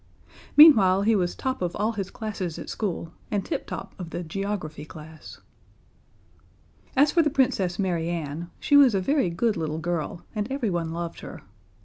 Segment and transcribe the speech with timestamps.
[0.57, 4.23] Meanwhile, he was top of all his classes at school, and tip top of the
[4.23, 5.41] geography class.
[6.95, 10.89] As for the Princess Mary Ann, she was a very good little girl, and everyone
[10.91, 11.43] loved her.